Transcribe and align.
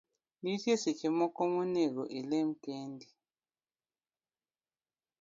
Nitie 0.41 0.75
seche 0.83 1.07
moko 1.17 1.41
ma 1.53 1.63
nego 1.75 2.03
ilem 2.19 2.49
kendi 2.63 3.07